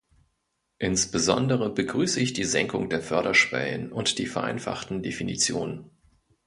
Insbesondere 0.79 1.69
begrüße 1.71 2.19
ich 2.21 2.33
die 2.33 2.43
Senkung 2.43 2.89
der 2.89 3.03
Förderschwellen 3.03 3.91
und 3.91 4.17
die 4.17 4.25
vereinfachten 4.25 5.03
Definitionen. 5.03 5.91